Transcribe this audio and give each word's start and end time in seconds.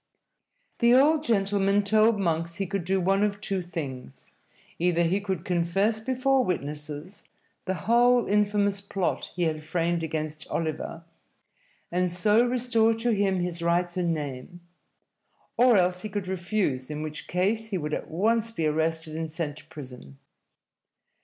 The 0.79 0.95
old 0.95 1.23
gentleman 1.23 1.83
told 1.83 2.19
Monks 2.19 2.55
he 2.55 2.65
could 2.65 2.85
do 2.85 2.99
one 2.99 3.21
of 3.21 3.39
two 3.39 3.61
things: 3.61 4.31
either 4.79 5.03
he 5.03 5.21
could 5.21 5.45
confess 5.45 6.01
before 6.01 6.43
witnesses 6.43 7.27
the 7.65 7.75
whole 7.85 8.25
infamous 8.25 8.81
plot 8.81 9.31
he 9.35 9.43
had 9.43 9.61
framed 9.61 10.01
against 10.01 10.49
Oliver, 10.49 11.03
and 11.91 12.09
so 12.09 12.43
restore 12.43 12.95
to 12.95 13.11
him 13.11 13.41
his 13.41 13.61
rights 13.61 13.95
and 13.95 14.11
name, 14.11 14.61
or 15.55 15.77
else 15.77 16.01
he 16.01 16.09
could 16.09 16.27
refuse, 16.27 16.89
in 16.89 17.03
which 17.03 17.27
case 17.27 17.67
he 17.69 17.77
would 17.77 17.93
at 17.93 18.09
once 18.09 18.49
be 18.49 18.65
arrested 18.65 19.15
and 19.15 19.29
sent 19.31 19.57
to 19.57 19.65
prison. 19.67 20.17